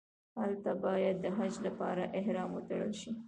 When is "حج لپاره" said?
1.37-2.03